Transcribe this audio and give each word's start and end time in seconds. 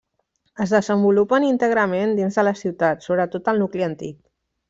Es 0.63 0.71
desenvolupen 0.75 1.45
íntegrament 1.49 2.15
dins 2.21 2.39
de 2.41 2.47
la 2.49 2.55
ciutat, 2.63 3.07
sobretot 3.09 3.53
al 3.53 3.63
nucli 3.67 3.87
antic. 3.93 4.19